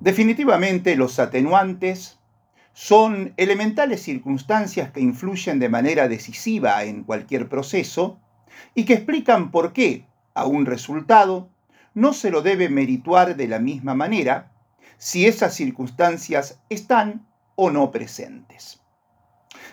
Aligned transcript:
Definitivamente 0.00 0.94
los 0.94 1.18
atenuantes 1.18 2.18
son 2.72 3.34
elementales 3.36 4.00
circunstancias 4.00 4.92
que 4.92 5.00
influyen 5.00 5.58
de 5.58 5.68
manera 5.68 6.06
decisiva 6.06 6.84
en 6.84 7.02
cualquier 7.02 7.48
proceso 7.48 8.20
y 8.76 8.84
que 8.84 8.94
explican 8.94 9.50
por 9.50 9.72
qué 9.72 10.06
a 10.34 10.46
un 10.46 10.66
resultado 10.66 11.50
no 11.94 12.12
se 12.12 12.30
lo 12.30 12.42
debe 12.42 12.68
merituar 12.68 13.34
de 13.34 13.48
la 13.48 13.58
misma 13.58 13.94
manera 13.94 14.52
si 14.98 15.26
esas 15.26 15.54
circunstancias 15.54 16.60
están 16.68 17.26
o 17.56 17.70
no 17.70 17.90
presentes. 17.90 18.80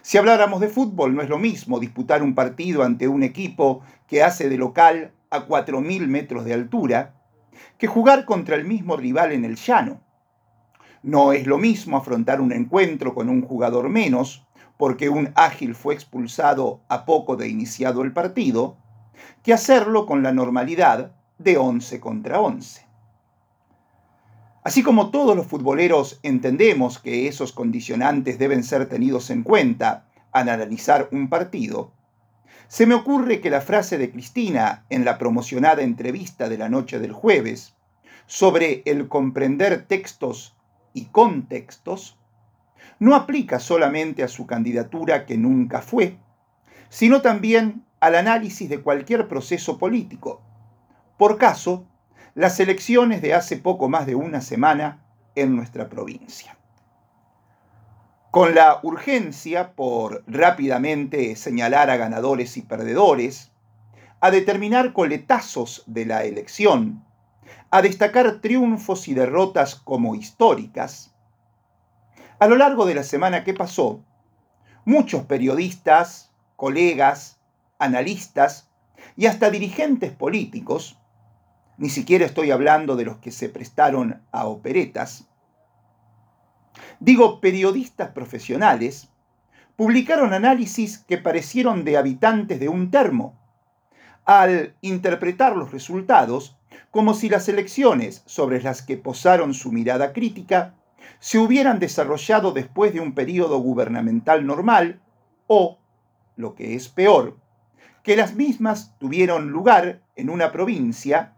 Si 0.02 0.18
habláramos 0.18 0.60
de 0.60 0.70
fútbol, 0.70 1.16
no 1.16 1.22
es 1.22 1.30
lo 1.30 1.38
mismo 1.38 1.80
disputar 1.80 2.24
un 2.24 2.34
partido 2.34 2.82
ante 2.82 3.08
un 3.08 3.22
equipo 3.22 3.84
que 4.08 4.24
hace 4.24 4.50
de 4.50 4.58
local 4.58 5.14
a 5.30 5.48
4.000 5.48 6.08
metros 6.08 6.46
de 6.46 6.54
altura 6.54 7.14
que 7.78 7.86
jugar 7.86 8.26
contra 8.26 8.56
el 8.56 8.66
mismo 8.66 8.98
rival 8.98 9.32
en 9.32 9.46
el 9.46 9.56
llano. 9.56 10.05
No 11.06 11.34
es 11.34 11.46
lo 11.46 11.60
mismo 11.60 11.98
afrontar 11.98 12.42
un 12.42 12.52
encuentro 12.52 13.14
con 13.14 13.30
un 13.30 13.44
jugador 13.44 13.90
menos, 13.90 14.44
porque 14.76 15.08
un 15.08 15.32
ágil 15.36 15.76
fue 15.76 15.94
expulsado 15.94 16.82
a 16.88 17.06
poco 17.06 17.36
de 17.36 17.48
iniciado 17.48 18.02
el 18.02 18.12
partido, 18.12 18.76
que 19.44 19.54
hacerlo 19.54 20.08
con 20.08 20.24
la 20.24 20.32
normalidad 20.32 21.12
de 21.38 21.58
11 21.58 22.00
contra 22.00 22.42
11. 22.42 22.88
Así 24.64 24.82
como 24.82 25.12
todos 25.12 25.36
los 25.36 25.46
futboleros 25.46 26.20
entendemos 26.24 26.98
que 26.98 27.28
esos 27.28 27.52
condicionantes 27.52 28.40
deben 28.40 28.64
ser 28.64 28.90
tenidos 28.90 29.30
en 29.30 29.44
cuenta 29.44 30.08
al 30.32 30.50
analizar 30.50 31.08
un 31.12 31.30
partido, 31.30 31.92
se 32.68 32.88
me 32.88 32.96
ocurre 32.96 33.42
que 33.42 33.52
la 33.52 33.62
frase 33.62 34.00
de 34.00 34.10
Cristina 34.10 34.88
en 34.90 35.06
la 35.06 35.20
promocionada 35.20 35.84
entrevista 35.84 36.50
de 36.50 36.58
la 36.58 36.68
noche 36.68 36.98
del 36.98 37.14
jueves 37.14 37.76
sobre 38.26 38.82
el 38.86 39.08
comprender 39.08 39.86
textos 39.86 40.55
y 40.96 41.06
contextos 41.08 42.18
no 42.98 43.14
aplica 43.14 43.60
solamente 43.60 44.24
a 44.24 44.28
su 44.28 44.48
candidatura 44.48 45.26
que 45.26 45.38
nunca 45.38 45.82
fue, 45.82 46.18
sino 46.90 47.22
también 47.22 47.86
al 48.00 48.16
análisis 48.16 48.70
de 48.70 48.82
cualquier 48.82 49.28
proceso 49.28 49.78
político. 49.78 50.42
Por 51.18 51.38
caso, 51.38 51.86
las 52.34 52.60
elecciones 52.60 53.22
de 53.22 53.34
hace 53.34 53.58
poco 53.58 53.90
más 53.90 54.06
de 54.06 54.16
una 54.16 54.42
semana 54.42 55.04
en 55.36 55.56
nuestra 55.56 55.90
provincia. 55.90 56.58
Con 58.32 58.56
la 58.56 58.80
urgencia 58.84 59.74
por 59.74 60.24
rápidamente 60.28 61.36
señalar 61.36 61.90
a 61.90 61.98
ganadores 61.98 62.58
y 62.58 62.62
perdedores, 62.62 63.52
a 64.22 64.32
determinar 64.32 64.94
coletazos 64.94 65.84
de 65.88 66.06
la 66.06 66.24
elección, 66.24 67.04
a 67.70 67.82
destacar 67.82 68.40
triunfos 68.42 69.08
y 69.08 69.14
derrotas 69.14 69.76
como 69.76 70.16
históricas, 70.16 71.14
a 72.40 72.48
lo 72.48 72.56
largo 72.56 72.86
de 72.86 72.96
la 72.96 73.04
semana 73.04 73.44
que 73.44 73.54
pasó, 73.54 74.04
muchos 74.84 75.24
periodistas, 75.24 76.32
colegas, 76.56 77.40
analistas 77.80 78.70
y 79.16 79.26
hasta 79.26 79.50
dirigentes 79.50 80.12
políticos, 80.12 81.00
ni 81.78 81.90
siquiera 81.90 82.26
estoy 82.26 82.52
hablando 82.52 82.96
de 82.96 83.06
los 83.06 83.18
que 83.18 83.32
se 83.32 83.50
prestaron 83.50 84.22
a 84.32 84.46
operetas, 84.46 85.28
digo 87.00 87.42
periodistas 87.42 88.12
profesionales, 88.12 89.10
publicaron 89.76 90.34
análisis 90.34 91.00
que 91.00 91.18
parecieron 91.18 91.84
de 91.84 91.98
habitantes 91.98 92.60
de 92.60 92.70
un 92.70 92.92
termo, 92.92 93.38
al 94.26 94.76
interpretar 94.82 95.56
los 95.56 95.72
resultados 95.72 96.58
como 96.92 97.14
si 97.14 97.30
las 97.30 97.50
elecciones 97.50 98.24
sobre 98.26 98.62
las 98.62 98.82
que 98.82 98.98
posaron 98.98 99.54
su 99.54 99.72
mirada 99.72 100.14
crítica 100.14 100.76
se 101.20 101.40
hubieran 101.40 101.80
desarrollado 101.80 102.52
después 102.52 102.94
de 102.94 103.00
un 103.00 103.14
periodo 103.14 103.60
gubernamental 103.60 104.46
normal 104.46 105.02
o, 105.48 105.80
lo 106.36 106.56
que 106.56 106.76
es 106.76 106.90
peor, 106.90 107.38
que 108.04 108.16
las 108.16 108.36
mismas 108.36 108.96
tuvieron 109.00 109.50
lugar 109.50 110.02
en 110.16 110.30
una 110.30 110.52
provincia 110.52 111.34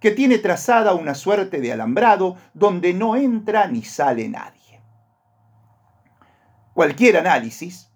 que 0.00 0.10
tiene 0.10 0.38
trazada 0.38 0.94
una 0.94 1.14
suerte 1.14 1.60
de 1.60 1.72
alambrado 1.72 2.36
donde 2.54 2.94
no 2.94 3.16
entra 3.16 3.66
ni 3.66 3.82
sale 3.82 4.28
nadie. 4.28 4.80
Cualquier 6.72 7.18
análisis, 7.18 7.90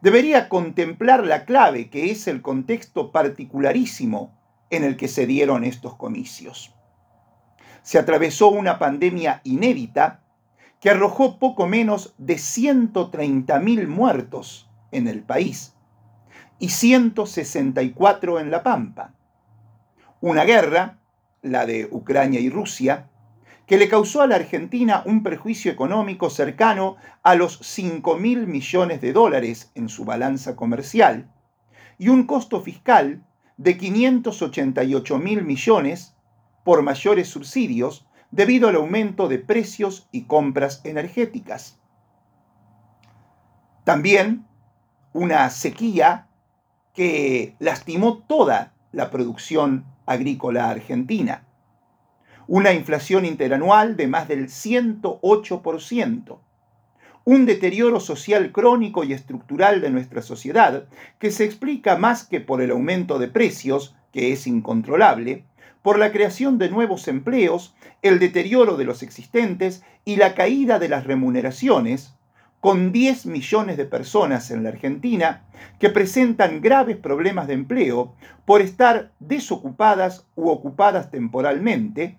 debería 0.00 0.48
contemplar 0.48 1.24
la 1.24 1.44
clave 1.44 1.90
que 1.90 2.10
es 2.10 2.26
el 2.26 2.42
contexto 2.42 3.12
particularísimo 3.12 4.41
en 4.72 4.84
el 4.84 4.96
que 4.96 5.06
se 5.06 5.26
dieron 5.26 5.64
estos 5.64 5.94
comicios. 5.96 6.74
Se 7.82 7.98
atravesó 7.98 8.48
una 8.48 8.78
pandemia 8.78 9.42
inédita 9.44 10.22
que 10.80 10.90
arrojó 10.90 11.38
poco 11.38 11.66
menos 11.66 12.14
de 12.16 12.36
130.000 12.36 13.86
muertos 13.86 14.70
en 14.90 15.08
el 15.08 15.22
país 15.22 15.76
y 16.58 16.70
164 16.70 18.40
en 18.40 18.50
La 18.50 18.62
Pampa. 18.62 19.12
Una 20.20 20.44
guerra, 20.44 20.98
la 21.42 21.66
de 21.66 21.86
Ucrania 21.90 22.40
y 22.40 22.48
Rusia, 22.48 23.10
que 23.66 23.76
le 23.76 23.88
causó 23.88 24.22
a 24.22 24.26
la 24.26 24.36
Argentina 24.36 25.02
un 25.04 25.22
perjuicio 25.22 25.70
económico 25.70 26.30
cercano 26.30 26.96
a 27.22 27.34
los 27.34 27.58
5 27.62 28.16
mil 28.16 28.46
millones 28.46 29.02
de 29.02 29.12
dólares 29.12 29.70
en 29.74 29.90
su 29.90 30.04
balanza 30.04 30.56
comercial 30.56 31.30
y 31.98 32.08
un 32.08 32.26
costo 32.26 32.62
fiscal 32.62 33.22
de 33.62 33.76
588 33.78 35.18
mil 35.18 35.42
millones 35.42 36.14
por 36.64 36.82
mayores 36.82 37.28
subsidios 37.28 38.06
debido 38.30 38.68
al 38.68 38.76
aumento 38.76 39.28
de 39.28 39.38
precios 39.38 40.08
y 40.10 40.24
compras 40.24 40.80
energéticas. 40.84 41.78
También 43.84 44.46
una 45.12 45.48
sequía 45.50 46.28
que 46.94 47.56
lastimó 47.58 48.18
toda 48.18 48.74
la 48.92 49.10
producción 49.10 49.84
agrícola 50.06 50.70
argentina 50.70 51.44
una 52.46 52.72
inflación 52.72 53.24
interanual 53.24 53.96
de 53.96 54.08
más 54.08 54.28
del 54.28 54.48
108%, 54.48 56.38
un 57.24 57.46
deterioro 57.46 58.00
social 58.00 58.52
crónico 58.52 59.04
y 59.04 59.12
estructural 59.12 59.80
de 59.80 59.90
nuestra 59.90 60.22
sociedad 60.22 60.84
que 61.18 61.30
se 61.30 61.44
explica 61.44 61.96
más 61.96 62.24
que 62.24 62.40
por 62.40 62.62
el 62.62 62.70
aumento 62.70 63.18
de 63.18 63.28
precios, 63.28 63.94
que 64.12 64.32
es 64.32 64.46
incontrolable, 64.46 65.44
por 65.82 65.98
la 65.98 66.12
creación 66.12 66.58
de 66.58 66.70
nuevos 66.70 67.08
empleos, 67.08 67.74
el 68.02 68.18
deterioro 68.18 68.76
de 68.76 68.84
los 68.84 69.02
existentes 69.02 69.82
y 70.04 70.16
la 70.16 70.34
caída 70.34 70.78
de 70.78 70.88
las 70.88 71.04
remuneraciones, 71.04 72.14
con 72.60 72.92
10 72.92 73.26
millones 73.26 73.76
de 73.76 73.86
personas 73.86 74.52
en 74.52 74.62
la 74.62 74.68
Argentina 74.68 75.42
que 75.80 75.90
presentan 75.90 76.60
graves 76.60 76.96
problemas 76.96 77.48
de 77.48 77.54
empleo 77.54 78.14
por 78.44 78.60
estar 78.60 79.10
desocupadas 79.18 80.26
u 80.36 80.48
ocupadas 80.48 81.10
temporalmente, 81.10 82.18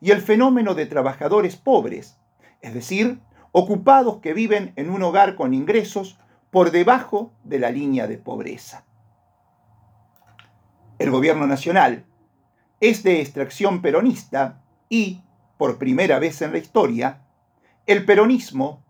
y 0.00 0.12
el 0.12 0.20
fenómeno 0.20 0.74
de 0.74 0.86
trabajadores 0.86 1.56
pobres, 1.56 2.16
es 2.62 2.72
decir, 2.72 3.18
ocupados 3.52 4.18
que 4.18 4.34
viven 4.34 4.72
en 4.76 4.90
un 4.90 5.02
hogar 5.02 5.34
con 5.34 5.54
ingresos 5.54 6.18
por 6.50 6.70
debajo 6.70 7.32
de 7.44 7.58
la 7.58 7.70
línea 7.70 8.06
de 8.06 8.18
pobreza. 8.18 8.84
El 10.98 11.10
gobierno 11.10 11.46
nacional 11.46 12.04
es 12.80 13.02
de 13.02 13.20
extracción 13.20 13.82
peronista 13.82 14.62
y, 14.88 15.22
por 15.56 15.78
primera 15.78 16.18
vez 16.18 16.42
en 16.42 16.52
la 16.52 16.58
historia, 16.58 17.22
el 17.86 18.04
peronismo, 18.04 18.82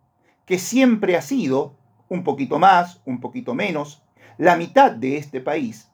que 0.44 0.58
siempre 0.58 1.16
ha 1.16 1.22
sido, 1.22 1.76
un 2.08 2.24
poquito 2.24 2.58
más, 2.58 3.00
un 3.04 3.20
poquito 3.20 3.54
menos, 3.54 4.02
la 4.36 4.56
mitad 4.56 4.90
de 4.90 5.16
este 5.16 5.40
país, 5.40 5.90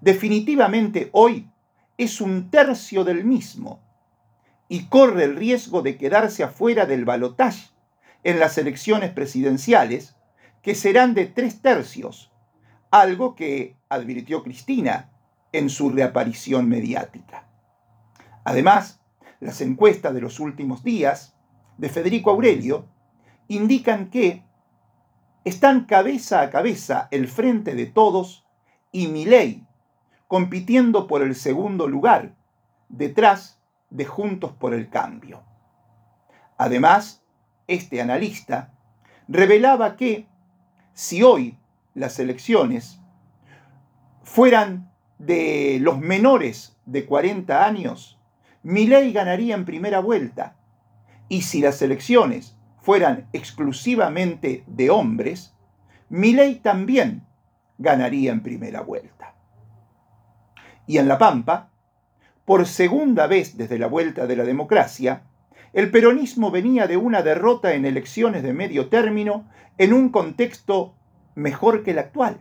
definitivamente 0.00 1.10
hoy 1.12 1.50
es 1.98 2.20
un 2.20 2.50
tercio 2.50 3.04
del 3.04 3.24
mismo 3.24 3.80
y 4.68 4.86
corre 4.86 5.24
el 5.24 5.36
riesgo 5.36 5.82
de 5.82 5.96
quedarse 5.96 6.44
afuera 6.44 6.86
del 6.86 7.04
balotaje 7.04 7.70
en 8.24 8.38
las 8.38 8.58
elecciones 8.58 9.10
presidenciales, 9.10 10.16
que 10.62 10.74
serán 10.74 11.14
de 11.14 11.26
tres 11.26 11.62
tercios, 11.62 12.32
algo 12.90 13.34
que 13.34 13.76
advirtió 13.88 14.42
Cristina 14.42 15.10
en 15.52 15.70
su 15.70 15.90
reaparición 15.90 16.68
mediática. 16.68 17.46
Además, 18.44 19.00
las 19.40 19.60
encuestas 19.60 20.12
de 20.14 20.20
los 20.20 20.38
últimos 20.40 20.84
días 20.84 21.34
de 21.78 21.88
Federico 21.88 22.30
Aurelio 22.30 22.86
indican 23.48 24.10
que 24.10 24.44
están 25.44 25.86
cabeza 25.86 26.42
a 26.42 26.50
cabeza 26.50 27.08
el 27.10 27.26
frente 27.26 27.74
de 27.74 27.86
todos 27.86 28.44
y 28.92 29.06
Milei 29.06 29.66
compitiendo 30.30 31.08
por 31.08 31.22
el 31.22 31.34
segundo 31.34 31.88
lugar, 31.88 32.36
detrás 32.88 33.60
de 33.90 34.04
Juntos 34.04 34.52
por 34.52 34.74
el 34.74 34.88
Cambio. 34.88 35.42
Además, 36.56 37.24
este 37.70 38.00
analista 38.00 38.72
revelaba 39.28 39.96
que 39.96 40.26
si 40.92 41.22
hoy 41.22 41.56
las 41.94 42.18
elecciones 42.18 43.00
fueran 44.22 44.90
de 45.18 45.78
los 45.80 45.98
menores 45.98 46.76
de 46.84 47.06
40 47.06 47.64
años, 47.64 48.18
Milei 48.62 49.12
ganaría 49.12 49.54
en 49.54 49.64
primera 49.64 50.00
vuelta 50.00 50.56
Y 51.28 51.42
si 51.42 51.60
las 51.60 51.80
elecciones 51.80 52.56
fueran 52.80 53.28
exclusivamente 53.32 54.64
de 54.66 54.90
hombres, 54.90 55.54
Milei 56.08 56.56
también 56.56 57.24
ganaría 57.78 58.32
en 58.32 58.42
primera 58.42 58.80
vuelta. 58.80 59.34
Y 60.86 60.98
en 60.98 61.06
La 61.06 61.18
Pampa, 61.18 61.70
por 62.44 62.66
segunda 62.66 63.28
vez 63.28 63.56
desde 63.56 63.78
la 63.78 63.86
vuelta 63.86 64.26
de 64.26 64.34
la 64.34 64.44
democracia, 64.44 65.22
el 65.72 65.90
peronismo 65.90 66.50
venía 66.50 66.86
de 66.86 66.96
una 66.96 67.22
derrota 67.22 67.74
en 67.74 67.84
elecciones 67.84 68.42
de 68.42 68.52
medio 68.52 68.88
término 68.88 69.48
en 69.78 69.92
un 69.92 70.08
contexto 70.08 70.94
mejor 71.34 71.84
que 71.84 71.92
el 71.92 71.98
actual. 71.98 72.40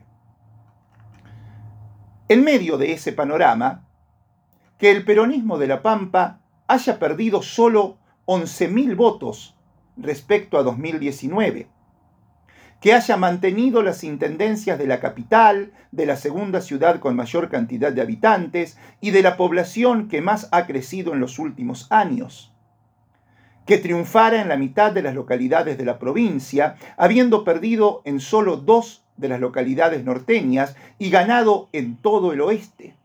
En 2.28 2.44
medio 2.44 2.78
de 2.78 2.94
ese 2.94 3.14
panorama, 3.14 3.88
que 4.78 4.92
el 4.92 5.06
peronismo 5.06 5.58
de 5.58 5.68
La 5.68 5.82
Pampa 5.82 6.40
haya 6.68 7.00
perdido 7.00 7.42
solo 7.42 7.98
11.000 8.26 8.96
votos 8.96 9.56
respecto 9.98 10.58
a 10.58 10.64
2019, 10.64 11.68
que 12.80 12.94
haya 12.94 13.18
mantenido 13.18 13.84
las 13.84 14.04
intendencias 14.04 14.80
de 14.80 14.88
la 14.88 15.00
capital, 15.00 15.74
de 15.92 16.06
la 16.06 16.16
segunda 16.16 16.62
ciudad 16.62 17.00
con 17.00 17.16
mayor 17.16 17.50
cantidad 17.50 17.92
de 17.92 18.02
habitantes 18.02 18.78
y 19.02 19.12
de 19.12 19.22
la 19.22 19.36
población 19.38 20.08
que 20.08 20.22
más 20.22 20.48
ha 20.52 20.66
crecido 20.66 21.14
en 21.14 21.20
los 21.20 21.40
últimos 21.40 21.88
años, 21.92 22.54
que 23.70 23.78
triunfara 23.78 24.42
en 24.42 24.50
la 24.50 24.58
mitad 24.58 24.92
de 24.92 25.04
las 25.04 25.14
localidades 25.14 25.78
de 25.78 25.86
la 25.86 26.00
provincia, 26.00 26.76
habiendo 26.98 27.44
perdido 27.44 28.02
en 28.04 28.20
solo 28.20 28.58
dos 28.58 29.04
de 29.16 29.30
las 29.30 29.40
localidades 29.40 30.04
norteñas 30.04 30.76
y 30.98 31.12
ganado 31.12 31.70
en 31.72 31.96
todo 31.96 32.34
el 32.34 32.42
oeste 32.42 32.96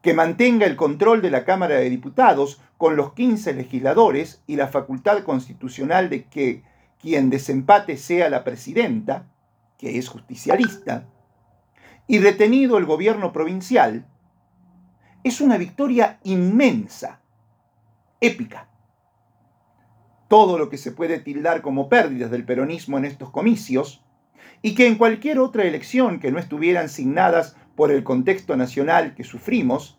que 0.00 0.14
mantenga 0.14 0.64
el 0.64 0.74
control 0.74 1.20
de 1.20 1.30
la 1.30 1.44
Cámara 1.44 1.74
de 1.74 1.90
Diputados 1.90 2.62
con 2.78 2.96
los 2.96 3.12
15 3.12 3.52
legisladores 3.52 4.42
y 4.46 4.56
la 4.56 4.68
facultad 4.68 5.22
constitucional 5.22 6.08
de 6.08 6.24
que 6.24 6.62
quien 6.98 7.28
desempate 7.28 7.98
sea 7.98 8.30
la 8.30 8.44
presidenta, 8.44 9.26
que 9.76 9.98
es 9.98 10.08
justicialista, 10.08 11.04
y 12.06 12.20
retenido 12.20 12.78
el 12.78 12.86
gobierno 12.86 13.34
provincial, 13.34 14.06
es 15.22 15.42
una 15.42 15.58
victoria 15.58 16.20
inmensa, 16.24 17.20
épica. 18.18 18.71
Todo 20.32 20.56
lo 20.56 20.70
que 20.70 20.78
se 20.78 20.92
puede 20.92 21.18
tildar 21.18 21.60
como 21.60 21.90
pérdidas 21.90 22.30
del 22.30 22.46
peronismo 22.46 22.96
en 22.96 23.04
estos 23.04 23.28
comicios, 23.28 24.02
y 24.62 24.74
que 24.74 24.86
en 24.86 24.96
cualquier 24.96 25.38
otra 25.38 25.64
elección 25.64 26.20
que 26.20 26.32
no 26.32 26.38
estuvieran 26.38 26.88
signadas 26.88 27.54
por 27.76 27.92
el 27.92 28.02
contexto 28.02 28.56
nacional 28.56 29.14
que 29.14 29.24
sufrimos, 29.24 29.98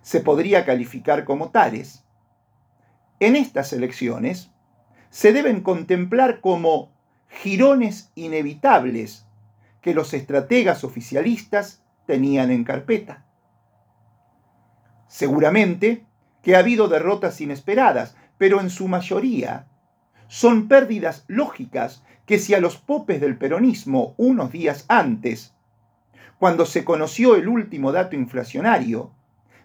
se 0.00 0.20
podría 0.20 0.64
calificar 0.64 1.24
como 1.24 1.50
tales, 1.50 2.04
en 3.18 3.34
estas 3.34 3.72
elecciones 3.72 4.52
se 5.10 5.32
deben 5.32 5.62
contemplar 5.62 6.40
como 6.40 6.92
girones 7.28 8.12
inevitables 8.14 9.26
que 9.80 9.94
los 9.94 10.14
estrategas 10.14 10.84
oficialistas 10.84 11.82
tenían 12.06 12.52
en 12.52 12.62
carpeta. 12.62 13.26
Seguramente 15.08 16.06
que 16.40 16.54
ha 16.54 16.60
habido 16.60 16.86
derrotas 16.86 17.40
inesperadas, 17.40 18.14
pero 18.38 18.60
en 18.60 18.70
su 18.70 18.86
mayoría 18.86 19.66
son 20.32 20.66
pérdidas 20.66 21.26
lógicas 21.28 22.02
que 22.24 22.38
si 22.38 22.54
a 22.54 22.60
los 22.60 22.78
popes 22.78 23.20
del 23.20 23.36
peronismo 23.36 24.14
unos 24.16 24.50
días 24.50 24.86
antes 24.88 25.54
cuando 26.38 26.64
se 26.64 26.84
conoció 26.84 27.36
el 27.36 27.48
último 27.48 27.92
dato 27.92 28.16
inflacionario, 28.16 29.12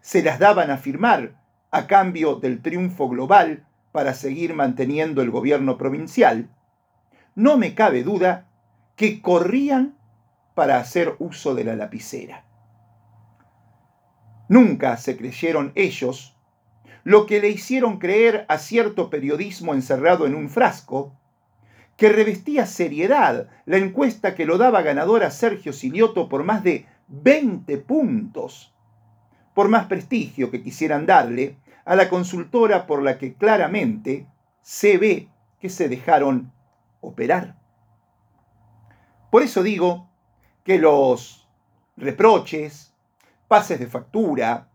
se 0.02 0.22
las 0.22 0.40
daban 0.40 0.69
a 0.69 0.75
firmar 0.75 1.40
a 1.72 1.88
cambio 1.88 2.36
del 2.36 2.62
triunfo 2.62 3.08
global 3.08 3.66
para 3.94 4.14
seguir 4.14 4.54
manteniendo 4.56 5.22
el 5.22 5.31
gobierno 5.31 5.78
provincial, 5.78 6.50
no 7.34 7.58
me 7.58 7.74
cabe 7.74 8.04
duda 8.04 8.50
que 8.98 9.22
corrían 9.22 9.96
para 10.54 10.80
hacer 10.80 11.16
uso 11.19 11.56
de 11.56 11.64
la 11.64 11.78
lapicera. 11.78 12.44
Nunca 14.50 14.98
se 14.98 15.16
creyeron 15.16 15.72
ellos 15.75 16.37
lo 17.07 17.25
que 17.25 17.39
le 17.39 17.48
hicieron 17.48 18.00
creer 18.00 18.45
a 18.50 18.57
cierto 18.57 19.09
periodismo 19.09 19.74
encerrado 19.74 20.25
en 20.25 20.36
un 20.36 20.50
frasco, 20.50 21.15
que 21.95 22.09
revestía 22.09 22.65
seriedad 22.65 23.48
la 23.65 23.77
encuesta 23.77 24.36
que 24.36 24.45
lo 24.45 24.57
daba 24.57 24.81
ganador 24.81 25.24
a 25.24 25.31
Sergio 25.31 25.71
Silioto 25.71 26.27
por 26.27 26.44
más 26.44 26.65
de 26.65 26.86
20 27.07 27.77
puntos, 27.77 28.75
por 29.54 29.69
más 29.69 29.86
prestigio 29.86 30.51
que 30.51 30.62
quisieran 30.62 31.06
darle 31.06 31.56
a 31.86 31.95
la 31.95 32.09
consultora 32.09 32.86
por 32.88 33.01
la 33.01 33.18
que 33.18 33.36
claramente 33.36 34.27
se 34.62 34.98
ve 34.98 35.30
que 35.62 35.69
se 35.69 35.88
dejaron 35.88 36.51
operar. 37.00 37.56
Por 39.31 39.44
eso 39.44 39.63
digo 39.63 40.09
que 40.65 40.77
los 40.77 41.48
reproches, 41.95 42.94
pases 43.48 43.80
de 43.80 43.88
factura, 43.88 44.68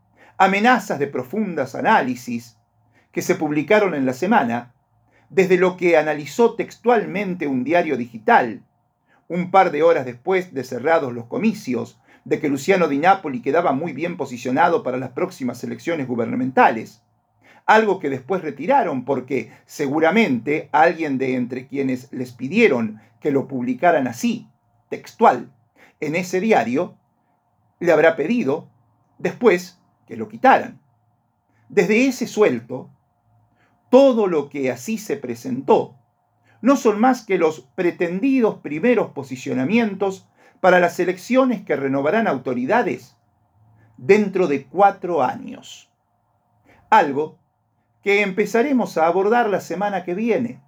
amenazas 0.45 0.99
de 0.99 1.07
profundas 1.07 1.77
análisis 1.77 2.57
que 3.13 3.23
se 3.23 3.37
publicaron 3.37 3.95
en 3.95 4.07
la 4.07 4.13
semana, 4.13 4.75
desde 5.31 5.57
lo 5.57 5.77
que 5.77 5.97
analizó 5.97 6.57
textualmente 6.57 7.47
un 7.47 7.63
diario 7.63 7.97
digital, 7.97 8.61
un 9.29 9.53
par 9.53 9.71
de 9.71 9.85
horas 9.85 10.05
después 10.05 10.53
de 10.53 10.65
cerrados 10.65 11.13
los 11.13 11.27
comicios, 11.27 12.01
de 12.25 12.41
que 12.41 12.49
Luciano 12.49 12.89
Di 12.89 12.99
Napoli 12.99 13.41
quedaba 13.41 13.71
muy 13.71 13.93
bien 13.93 14.17
posicionado 14.17 14.83
para 14.83 14.97
las 14.97 15.11
próximas 15.11 15.63
elecciones 15.63 16.09
gubernamentales, 16.09 17.03
algo 17.65 18.01
que 18.01 18.11
después 18.11 18.43
retiraron 18.43 19.05
porque 19.05 19.53
seguramente 19.65 20.69
alguien 20.73 21.19
de 21.19 21.37
entre 21.37 21.69
quienes 21.69 22.13
les 22.13 22.33
pidieron 22.33 23.01
que 23.21 23.31
lo 23.31 23.47
publicaran 23.47 24.09
así, 24.09 24.49
textual, 24.89 25.53
en 26.01 26.17
ese 26.17 26.41
diario, 26.41 26.97
le 27.79 27.93
habrá 27.93 28.17
pedido 28.17 28.69
después 29.19 29.79
que 30.13 30.19
lo 30.19 30.29
quitaran. 30.29 30.79
Desde 31.71 32.07
ese 32.07 32.27
suelto, 32.27 32.91
todo 33.89 34.27
lo 34.27 34.51
que 34.51 34.71
así 34.71 34.99
se 34.99 35.17
presentó 35.17 35.97
no 36.61 36.77
son 36.77 37.01
más 37.01 37.25
que 37.25 37.39
los 37.39 37.63
pretendidos 37.75 38.57
primeros 38.57 39.13
posicionamientos 39.13 40.29
para 40.61 40.81
las 40.81 41.01
elecciones 41.01 41.65
que 41.65 41.77
renovarán 41.77 42.27
autoridades 42.27 43.17
dentro 43.97 44.49
de 44.49 44.67
cuatro 44.67 45.23
años. 45.23 45.91
Algo 46.91 47.39
que 48.03 48.21
empezaremos 48.21 48.99
a 48.99 49.07
abordar 49.07 49.49
la 49.49 49.63
semana 49.63 50.05
que 50.05 50.15
viene, 50.15 50.63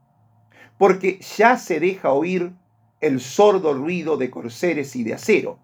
porque 0.78 1.20
ya 1.36 1.58
se 1.58 1.80
deja 1.80 2.12
oír 2.12 2.54
el 3.02 3.20
sordo 3.20 3.74
ruido 3.74 4.16
de 4.16 4.30
corceres 4.30 4.96
y 4.96 5.04
de 5.04 5.12
acero. 5.12 5.58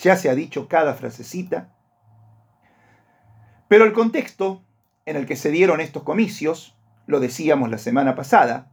Ya 0.00 0.14
se 0.14 0.30
ha 0.30 0.36
dicho 0.36 0.68
cada 0.68 0.94
frasecita. 0.94 1.74
Pero 3.68 3.84
el 3.84 3.92
contexto 3.92 4.62
en 5.06 5.16
el 5.16 5.26
que 5.26 5.36
se 5.36 5.50
dieron 5.50 5.80
estos 5.80 6.02
comicios, 6.02 6.76
lo 7.06 7.20
decíamos 7.20 7.70
la 7.70 7.78
semana 7.78 8.14
pasada, 8.14 8.72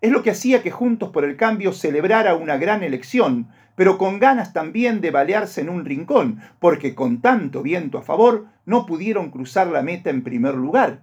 es 0.00 0.10
lo 0.10 0.22
que 0.22 0.30
hacía 0.30 0.62
que 0.62 0.70
Juntos 0.70 1.10
por 1.10 1.24
el 1.24 1.36
Cambio 1.36 1.72
celebrara 1.72 2.34
una 2.34 2.56
gran 2.56 2.82
elección 2.82 3.48
pero 3.74 3.98
con 3.98 4.18
ganas 4.18 4.52
también 4.52 5.00
de 5.00 5.10
balearse 5.10 5.60
en 5.60 5.68
un 5.68 5.84
rincón, 5.84 6.40
porque 6.58 6.94
con 6.94 7.20
tanto 7.20 7.62
viento 7.62 7.98
a 7.98 8.02
favor 8.02 8.46
no 8.66 8.86
pudieron 8.86 9.30
cruzar 9.30 9.68
la 9.68 9.82
meta 9.82 10.10
en 10.10 10.22
primer 10.22 10.54
lugar, 10.54 11.02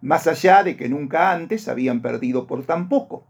más 0.00 0.26
allá 0.26 0.62
de 0.62 0.76
que 0.76 0.88
nunca 0.88 1.32
antes 1.32 1.68
habían 1.68 2.00
perdido 2.00 2.46
por 2.46 2.64
tan 2.64 2.88
poco. 2.88 3.26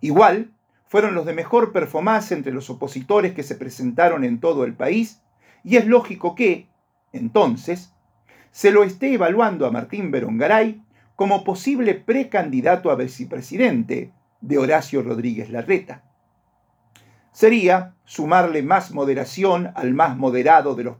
Igual, 0.00 0.52
fueron 0.86 1.14
los 1.14 1.26
de 1.26 1.34
mejor 1.34 1.72
performance 1.72 2.32
entre 2.32 2.52
los 2.52 2.70
opositores 2.70 3.34
que 3.34 3.42
se 3.42 3.54
presentaron 3.54 4.24
en 4.24 4.40
todo 4.40 4.64
el 4.64 4.74
país, 4.74 5.22
y 5.62 5.76
es 5.76 5.86
lógico 5.86 6.34
que, 6.34 6.68
entonces, 7.12 7.92
se 8.50 8.70
lo 8.70 8.84
esté 8.84 9.14
evaluando 9.14 9.66
a 9.66 9.70
Martín 9.70 10.10
Berongaray 10.10 10.82
como 11.16 11.44
posible 11.44 11.94
precandidato 11.94 12.90
a 12.90 12.94
vicepresidente 12.94 14.12
de 14.40 14.58
Horacio 14.58 15.02
Rodríguez 15.02 15.50
Larreta. 15.50 16.02
Sería 17.32 17.94
sumarle 18.04 18.62
más 18.62 18.92
moderación 18.92 19.70
al 19.74 19.94
más 19.94 20.16
moderado 20.16 20.74
de 20.74 20.84
los 20.84 20.96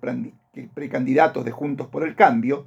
precandidatos 0.75 1.45
de 1.45 1.51
Juntos 1.51 1.87
por 1.89 2.07
el 2.07 2.15
Cambio, 2.15 2.67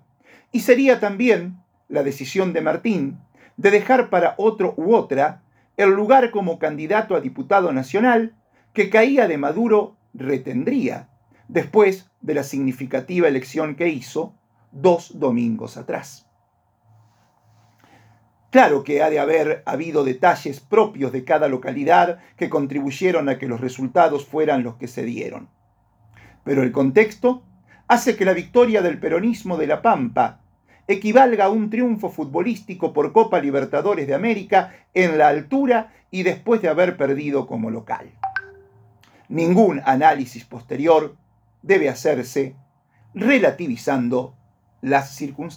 y 0.52 0.62
sería 0.62 1.00
también 1.00 1.58
la 1.88 2.04
decisión 2.04 2.54
de 2.54 2.62
Martín 2.62 3.20
de 3.58 3.72
dejar 3.72 4.10
para 4.10 4.34
otro 4.38 4.74
u 4.78 4.96
otra 4.96 5.44
el 5.78 5.92
lugar 5.92 6.32
como 6.32 6.60
candidato 6.60 7.16
a 7.16 7.22
diputado 7.22 7.72
nacional 7.72 8.36
que 8.74 8.90
caía 8.90 9.28
de 9.28 9.38
Maduro 9.38 9.98
retendría 10.14 11.10
después 11.48 12.10
de 12.22 12.34
la 12.34 12.44
significativa 12.44 13.28
elección 13.28 13.76
que 13.76 13.90
hizo 13.90 14.36
dos 14.72 15.20
domingos 15.20 15.78
atrás. 15.78 16.28
Claro 18.52 18.84
que 18.84 19.02
ha 19.02 19.10
de 19.10 19.20
haber 19.20 19.64
habido 19.66 20.04
detalles 20.04 20.60
propios 20.60 21.14
de 21.14 21.24
cada 21.24 21.48
localidad 21.48 22.20
que 22.36 22.50
contribuyeron 22.50 23.30
a 23.30 23.38
que 23.38 23.48
los 23.48 23.62
resultados 23.62 24.26
fueran 24.26 24.64
los 24.64 24.76
que 24.76 24.90
se 24.90 25.04
dieron. 25.04 25.48
Pero 26.44 26.64
el 26.64 26.74
contexto 26.74 27.44
hace 27.88 28.18
que 28.18 28.26
la 28.26 28.34
victoria 28.34 28.82
del 28.82 29.00
peronismo 29.00 29.56
de 29.58 29.68
La 29.68 29.82
Pampa 29.82 30.42
equivalga 30.88 31.46
a 31.46 31.50
un 31.50 31.70
triunfo 31.70 32.10
futbolístico 32.10 32.92
por 32.92 33.14
Copa 33.14 33.40
Libertadores 33.40 34.06
de 34.06 34.16
América 34.16 34.74
en 34.94 35.18
la 35.18 35.30
altura 35.30 35.94
y 36.12 36.24
después 36.24 36.62
de 36.62 36.68
haber 36.68 36.98
perdido 36.98 37.48
como 37.48 37.72
local. 37.72 38.12
Ningún 39.30 39.82
análisis 39.86 40.44
posterior 40.44 41.16
debe 41.62 41.88
hacerse 41.88 42.56
relativizando 43.14 44.36
las 44.82 45.12
circunstancias. 45.12 45.42